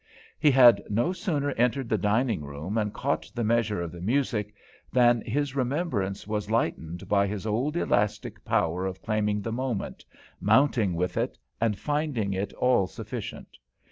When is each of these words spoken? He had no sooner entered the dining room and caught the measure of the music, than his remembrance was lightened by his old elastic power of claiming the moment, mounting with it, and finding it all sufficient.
He 0.39 0.49
had 0.49 0.81
no 0.89 1.13
sooner 1.13 1.51
entered 1.51 1.87
the 1.87 1.95
dining 1.99 2.43
room 2.43 2.75
and 2.75 2.91
caught 2.91 3.31
the 3.35 3.43
measure 3.43 3.83
of 3.83 3.91
the 3.91 4.01
music, 4.01 4.51
than 4.91 5.21
his 5.21 5.55
remembrance 5.55 6.25
was 6.25 6.49
lightened 6.49 7.07
by 7.07 7.27
his 7.27 7.45
old 7.45 7.77
elastic 7.77 8.43
power 8.43 8.87
of 8.87 9.03
claiming 9.03 9.43
the 9.43 9.51
moment, 9.51 10.03
mounting 10.39 10.95
with 10.95 11.17
it, 11.17 11.37
and 11.61 11.77
finding 11.77 12.33
it 12.33 12.51
all 12.53 12.87
sufficient. 12.87 13.59